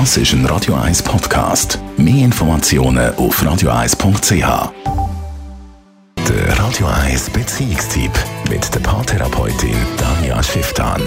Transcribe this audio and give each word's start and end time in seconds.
Das 0.00 0.16
ist 0.16 0.32
ein 0.32 0.44
Radio 0.46 0.74
1 0.74 1.04
Podcast. 1.04 1.78
Mehr 1.96 2.24
Informationen 2.24 3.14
auf 3.14 3.40
radio1.ch. 3.40 4.72
Der 6.28 6.58
Radio 6.58 6.86
1 6.88 7.30
Beziehungstyp 7.30 8.10
mit 8.50 8.74
der 8.74 8.80
Paartherapeutin 8.80 9.76
Danja 9.96 10.42
Schifftan. 10.42 11.00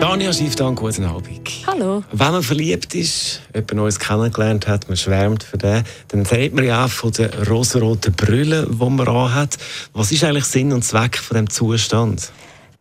Danja 0.00 0.32
Schifftan, 0.32 0.74
guten 0.74 1.04
Abend. 1.04 1.50
Hallo. 1.66 2.02
Wenn 2.10 2.32
man 2.32 2.42
verliebt 2.42 2.94
ist, 2.94 3.42
jemand 3.52 3.74
Neues 3.74 3.98
kennengelernt 3.98 4.66
hat, 4.66 4.88
man 4.88 4.96
schwärmt 4.96 5.42
für 5.42 5.58
den, 5.58 5.84
dann 6.08 6.24
redet 6.24 6.54
man 6.54 6.64
ja 6.64 6.86
auch 6.86 6.90
von 6.90 7.12
der 7.12 7.46
rosaroten 7.46 8.14
Brille, 8.14 8.66
die 8.70 8.90
man 8.90 9.06
anhat. 9.06 9.58
Was 9.92 10.12
ist 10.12 10.24
eigentlich 10.24 10.46
Sinn 10.46 10.72
und 10.72 10.82
Zweck 10.82 11.18
von 11.18 11.36
dem 11.36 11.50
Zustand? 11.50 12.32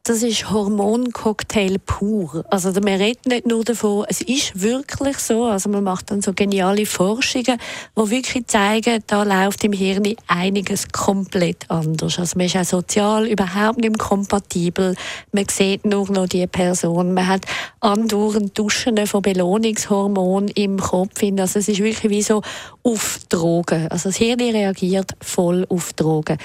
Das 0.06 0.22
ist 0.22 0.52
Hormoncocktail 0.52 1.80
pur. 1.80 2.44
Also 2.50 2.74
man 2.74 2.96
redet 2.96 3.26
nicht 3.26 3.48
nur 3.48 3.64
davon, 3.64 4.06
es 4.10 4.20
ist 4.20 4.62
wirklich 4.62 5.18
so. 5.18 5.46
Also 5.46 5.70
man 5.70 5.86
macht 5.86 6.12
dann 6.12 6.22
so 6.22 6.34
geniale 6.34 6.86
Forschungen, 6.86 7.58
die 7.98 8.10
wirklich 8.12 8.46
zeigen, 8.48 9.02
da 9.08 9.24
läuft 9.24 9.64
im 9.64 9.72
Hirn 9.72 10.04
einiges 10.28 10.90
komplett 10.92 11.72
anders. 11.72 12.20
Also 12.20 12.38
man 12.38 12.48
ist 12.48 12.58
auch 12.58 12.66
sozial 12.66 13.28
überhaupt 13.28 13.78
nicht 13.78 13.98
kompatibel. 13.98 14.94
Man 15.32 15.46
sieht 15.50 15.86
nur 15.86 16.12
noch 16.12 16.28
die 16.28 16.48
Person. 16.48 17.14
Man 17.14 17.28
hat 17.28 17.46
andauernd 17.80 18.58
Duschen 18.58 19.08
von 19.08 19.22
Belohnungshormonen 19.22 20.50
im 20.50 20.82
Kopf. 20.82 21.24
Also 21.24 21.60
es 21.60 21.70
ist 21.70 21.80
wirklich 21.80 22.12
wie 22.12 22.22
so 22.22 22.42
auf 22.84 23.20
Drogen. 23.30 23.88
Also 23.88 24.10
das 24.10 24.18
Hirn 24.18 24.42
reagiert 24.42 25.14
voll 25.22 25.66
auf 25.70 25.94
Drogen. 25.94 26.38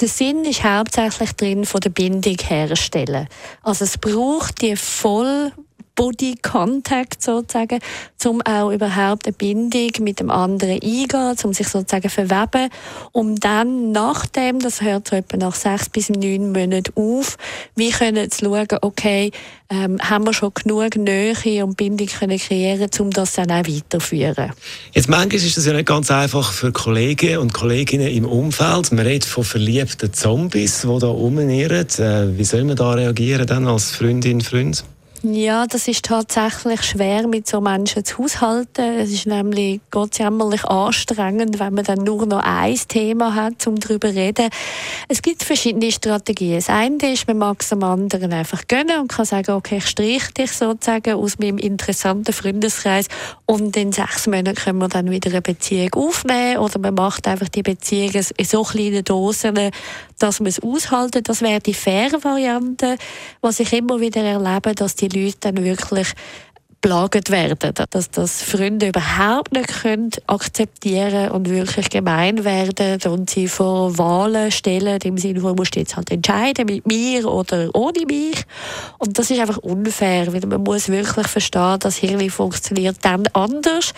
Der 0.00 0.06
Sinn 0.08 0.44
ist 0.44 0.62
hauptsächlich 0.62 1.32
drin, 1.32 1.64
von 1.64 1.80
der 1.80 1.90
Bindung 1.90 2.36
herzustellen. 2.40 3.26
Also 3.62 3.84
es 3.84 3.98
braucht 3.98 4.62
die 4.62 4.76
voll 4.76 5.50
Body 5.98 6.36
Contact 6.40 7.20
sozusagen, 7.20 7.80
um 8.24 8.40
auch 8.42 8.70
überhaupt 8.70 9.26
eine 9.26 9.32
Bindung 9.32 9.90
mit 9.98 10.20
dem 10.20 10.30
anderen 10.30 10.80
eingehen, 10.80 11.34
um 11.42 11.52
sich 11.52 11.66
sozusagen 11.66 12.08
verweben, 12.08 12.70
um 13.10 13.34
dann 13.34 13.90
nachdem, 13.90 14.60
das 14.60 14.80
hört 14.80 15.08
so 15.08 15.16
etwa 15.16 15.36
nach 15.38 15.56
sechs 15.56 15.88
bis 15.88 16.08
neun 16.08 16.52
Monaten 16.52 16.92
auf, 16.94 17.36
wir 17.74 17.90
können 17.90 18.30
zu 18.30 18.44
schauen, 18.44 18.78
okay, 18.80 19.32
ähm, 19.70 19.98
haben 20.00 20.24
wir 20.24 20.32
schon 20.32 20.52
genug 20.54 20.94
Nähe 20.94 21.64
und 21.64 21.76
Bindung 21.76 22.06
können 22.06 22.38
kreieren, 22.38 22.88
um 23.00 23.10
das 23.10 23.32
dann 23.32 23.50
auch 23.50 23.66
weiterzuführen. 23.66 24.52
Jetzt 24.92 25.08
manchmal 25.08 25.34
ist 25.34 25.56
das 25.56 25.66
ja 25.66 25.72
nicht 25.72 25.86
ganz 25.86 26.12
einfach 26.12 26.52
für 26.52 26.70
Kollegen 26.70 27.38
und 27.38 27.52
Kolleginnen 27.52 28.06
im 28.06 28.24
Umfeld. 28.24 28.92
Man 28.92 29.04
redet 29.04 29.24
von 29.24 29.42
verliebten 29.42 30.12
Zombies, 30.12 30.82
die 30.82 30.98
da 31.00 31.08
rumirren. 31.08 31.88
Äh, 31.98 32.38
wie 32.38 32.44
soll 32.44 32.62
man 32.62 32.76
da 32.76 32.92
reagieren 32.92 33.48
dann 33.48 33.66
als 33.66 33.90
Freundin, 33.90 34.42
Freund? 34.42 34.84
Ja, 35.24 35.66
das 35.66 35.88
ist 35.88 36.04
tatsächlich 36.04 36.80
schwer, 36.82 37.26
mit 37.26 37.48
so 37.48 37.60
Menschen 37.60 38.04
zu 38.04 38.18
haushalten. 38.18 39.00
Es 39.00 39.10
ist 39.10 39.26
nämlich 39.26 39.80
gottsjämmerlich 39.90 40.64
anstrengend, 40.64 41.58
wenn 41.58 41.74
man 41.74 41.82
dann 41.82 42.04
nur 42.04 42.24
noch 42.24 42.38
ein 42.38 42.78
Thema 42.86 43.34
hat, 43.34 43.66
um 43.66 43.80
darüber 43.80 44.10
zu 44.10 44.14
reden. 44.14 44.48
Es 45.08 45.20
gibt 45.20 45.42
verschiedene 45.42 45.90
Strategien. 45.90 46.54
Das 46.54 46.68
eine 46.68 47.12
ist, 47.12 47.26
man 47.26 47.38
mag 47.38 47.56
es 47.60 47.70
dem 47.70 47.82
anderen 47.82 48.32
einfach 48.32 48.62
gönnen 48.68 49.00
und 49.00 49.08
kann 49.08 49.24
sagen, 49.24 49.56
okay, 49.56 49.78
ich 49.78 49.88
streiche 49.88 50.32
dich 50.34 50.52
sozusagen 50.52 51.14
aus 51.14 51.36
meinem 51.40 51.58
interessanten 51.58 52.32
Freundeskreis 52.32 53.06
und 53.44 53.76
in 53.76 53.90
sechs 53.90 54.28
Monaten 54.28 54.54
können 54.54 54.78
wir 54.78 54.88
dann 54.88 55.10
wieder 55.10 55.30
eine 55.30 55.42
Beziehung 55.42 55.94
aufnehmen 55.94 56.58
oder 56.58 56.78
man 56.78 56.94
macht 56.94 57.26
einfach 57.26 57.48
die 57.48 57.64
Beziehung 57.64 58.22
in 58.36 58.44
so 58.44 58.62
kleinen 58.62 59.02
Dosen, 59.02 59.72
dass 60.20 60.38
man 60.38 60.48
es 60.48 60.62
aushalten. 60.62 61.24
Das 61.24 61.42
wäre 61.42 61.60
die 61.60 61.74
faire 61.74 62.22
Variante. 62.22 62.96
Was 63.40 63.58
ich 63.58 63.72
immer 63.72 64.00
wieder 64.00 64.22
erlebe, 64.22 64.74
dass 64.74 64.94
die 64.94 65.07
die 65.08 65.24
Leute 65.24 65.38
dann 65.40 65.64
wirklich 65.64 66.14
belagert 66.80 67.30
werden, 67.30 67.74
dass 67.90 68.10
das 68.10 68.42
Freunde 68.42 68.88
überhaupt 68.88 69.52
nicht 69.52 69.82
können 69.82 70.10
akzeptieren 70.26 71.30
und 71.30 71.50
wirklich 71.50 71.90
gemein 71.90 72.44
werden 72.44 73.00
und 73.10 73.30
sie 73.30 73.48
vor 73.48 73.98
Wahlen 73.98 74.52
stellen, 74.52 75.00
im 75.02 75.18
Sinne 75.18 75.40
von, 75.40 75.56
musst 75.56 75.74
du 75.74 75.80
jetzt 75.80 75.96
halt 75.96 76.10
entscheiden, 76.10 76.66
mit 76.66 76.86
mir 76.86 77.26
oder 77.26 77.68
ohne 77.74 78.06
mich. 78.06 78.44
Und 78.98 79.18
das 79.18 79.30
ist 79.30 79.40
einfach 79.40 79.58
unfair, 79.58 80.32
weil 80.32 80.46
man 80.46 80.62
muss 80.62 80.88
wirklich 80.88 81.26
verstehen, 81.26 81.80
dass 81.80 81.96
Hirn 81.96 82.30
funktioniert 82.30 82.98
dann 83.02 83.26
anders. 83.32 83.92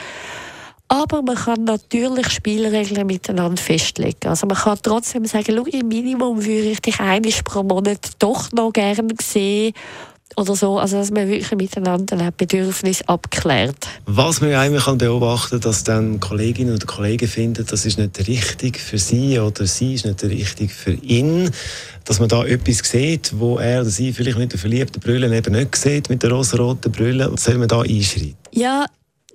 Aber 0.88 1.22
man 1.22 1.36
kann 1.36 1.64
natürlich 1.64 2.30
Spielregeln 2.30 3.06
miteinander 3.06 3.62
festlegen. 3.62 4.28
Also 4.28 4.46
man 4.48 4.56
kann 4.56 4.78
trotzdem 4.82 5.24
sagen, 5.24 5.64
im 5.64 5.86
Minimum 5.86 6.44
würde 6.44 6.70
ich 6.70 6.80
dich 6.80 6.98
einmal 6.98 7.30
pro 7.44 7.62
Monat 7.62 8.00
doch 8.18 8.50
noch 8.52 8.72
gerne 8.72 9.14
sehen 9.22 9.72
oder 10.36 10.54
so, 10.54 10.78
also 10.78 10.96
dass 10.96 11.10
man 11.10 11.28
wirklich 11.28 11.50
miteinander 11.52 12.18
ein 12.18 12.32
Bedürfnis 12.36 13.02
abklärt. 13.02 13.88
Was 14.06 14.40
man 14.40 14.52
einmal 14.54 14.80
kann 14.80 14.98
beobachten 14.98 15.50
kann, 15.50 15.60
dass 15.60 15.84
dann 15.84 16.20
Kolleginnen 16.20 16.74
oder 16.74 16.86
Kollegen 16.86 17.28
finden, 17.28 17.66
das 17.66 17.84
ist 17.84 17.98
nicht 17.98 18.28
richtig 18.28 18.78
für 18.78 18.98
sie 18.98 19.38
oder 19.38 19.66
sie 19.66 19.94
ist 19.94 20.06
nicht 20.06 20.22
richtig 20.24 20.72
für 20.72 20.92
ihn, 20.92 21.50
dass 22.04 22.20
man 22.20 22.28
da 22.28 22.44
etwas 22.44 22.78
sieht, 22.78 23.32
wo 23.38 23.58
er 23.58 23.82
oder 23.82 23.90
sie 23.90 24.12
vielleicht 24.12 24.38
mit 24.38 24.52
der 24.52 24.58
verliebten 24.58 25.00
Brille 25.00 25.34
eben 25.36 25.54
nicht 25.54 25.76
sieht, 25.76 26.08
mit 26.08 26.22
der 26.22 26.30
rosa-roten 26.30 26.92
Brille, 26.92 27.32
soll 27.36 27.58
man 27.58 27.68
da 27.68 27.82
einschreiten? 27.82 28.36
Ja, 28.52 28.86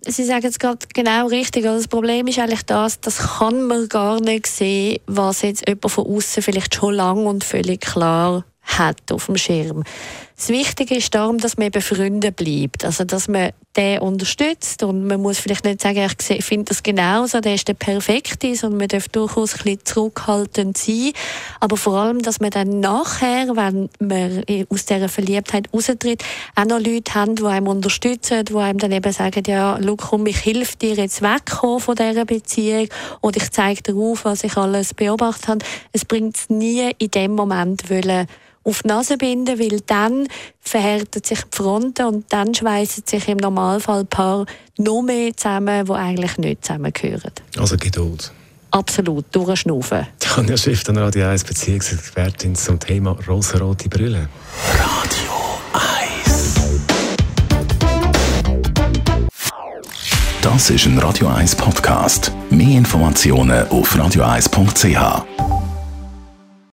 Sie 0.07 0.23
sagen 0.23 0.45
es 0.45 0.59
gerade 0.59 0.85
genau 0.93 1.27
richtig. 1.27 1.65
Also 1.65 1.77
das 1.79 1.87
Problem 1.87 2.27
ist 2.27 2.37
eigentlich 2.37 2.61
das, 2.61 2.99
das 3.01 3.17
kann 3.17 3.63
man 3.63 3.89
gar 3.89 4.21
nicht 4.21 4.45
sehen, 4.45 4.99
was 5.07 5.41
jetzt 5.41 5.67
jemand 5.67 5.91
von 5.91 6.05
außen 6.05 6.43
vielleicht 6.43 6.75
schon 6.75 6.93
lang 6.93 7.25
und 7.25 7.43
völlig 7.43 7.81
klar 7.81 8.45
hat 8.77 9.11
auf 9.11 9.25
dem 9.27 9.37
Schirm. 9.37 9.83
Das 10.37 10.49
Wichtige 10.49 10.95
ist 10.95 11.15
darum, 11.15 11.37
dass 11.37 11.57
man 11.57 11.71
befreundet 11.71 12.35
bleibt. 12.35 12.83
Also, 12.83 13.05
dass 13.05 13.29
man 13.29 13.51
den 13.77 13.99
unterstützt 13.99 14.83
und 14.83 15.07
man 15.07 15.21
muss 15.21 15.39
vielleicht 15.39 15.63
nicht 15.63 15.81
sagen, 15.81 16.05
ich 16.29 16.45
finde 16.45 16.65
das 16.65 16.83
genauso, 16.83 17.39
der 17.39 17.55
ist 17.55 17.69
der 17.69 17.73
Perfekte, 17.73 18.53
sondern 18.53 18.79
man 18.79 18.87
darf 18.89 19.07
durchaus 19.07 19.53
ein 19.53 19.63
bisschen 19.63 19.85
zurückhaltend 19.85 20.77
sein. 20.77 21.13
Aber 21.61 21.77
vor 21.77 21.95
allem, 21.95 22.21
dass 22.21 22.41
man 22.41 22.49
dann 22.49 22.81
nachher, 22.81 23.47
wenn 23.55 23.89
man 23.99 24.43
aus 24.69 24.85
dieser 24.85 25.07
Verliebtheit 25.07 25.69
raustritt, 25.73 26.23
auch 26.55 26.65
noch 26.65 26.79
Leute 26.79 27.15
haben, 27.15 27.35
die 27.35 27.45
einem 27.45 27.67
unterstützen, 27.67 28.43
die 28.43 28.55
einem 28.55 28.79
dann 28.79 28.91
eben 28.91 29.13
sagen, 29.13 29.43
ja, 29.47 29.79
schau, 29.81 29.95
komm, 29.95 30.25
ich 30.25 30.45
helfe 30.45 30.75
dir 30.75 30.95
jetzt 30.95 31.21
wegkommen 31.21 31.79
von 31.79 31.95
dieser 31.95 32.25
Beziehung 32.25 32.89
oder 33.21 33.37
ich 33.37 33.51
zeige 33.51 33.83
dir 33.83 33.95
auf, 33.95 34.25
was 34.25 34.43
ich 34.43 34.57
alles 34.57 34.93
beobachtet 34.93 35.47
habe. 35.47 35.65
Es 35.93 36.03
bringt 36.03 36.35
es 36.35 36.49
nie 36.49 36.91
in 36.97 37.11
dem 37.11 37.35
Moment 37.35 37.89
wollen, 37.89 38.27
auf 38.65 38.81
die 38.81 38.87
Nase 38.87 39.17
binden, 39.17 39.59
weil 39.59 39.79
dann 39.85 40.27
verhärten 40.59 41.23
sich 41.23 41.39
die 41.39 41.55
Fronten 41.55 42.05
und 42.07 42.25
dann 42.29 42.53
schweißen 42.53 43.03
sich 43.05 43.27
im 43.29 43.37
Normalfall 43.37 44.01
ein 44.01 44.07
Paar 44.07 44.45
noch 44.77 45.03
mehr 45.03 45.37
zusammen, 45.37 45.85
die 45.85 45.91
eigentlich 45.91 46.37
nicht 46.37 46.65
zusammengehören. 46.65 47.31
Also 47.57 47.77
Geduld. 47.77 48.33
Absolut, 48.71 49.25
durchschnaufen. 49.33 50.07
Tanja 50.19 50.57
Schiff, 50.57 50.83
dann 50.83 50.97
Radio 50.97 51.27
1 51.27 51.45
Beziehungsexpertin 51.45 52.55
zum 52.55 52.79
Thema 52.79 53.17
rosa-rote 53.25 53.87
Brille. 53.87 54.27
Radio 54.73 55.31
1 56.23 56.55
Das 60.41 60.69
ist 60.69 60.85
ein 60.85 60.97
Radio 60.99 61.27
1 61.27 61.55
Podcast. 61.55 62.31
Mehr 62.49 62.77
Informationen 62.77 63.65
auf 63.69 63.95
radio1.ch. 63.95 65.54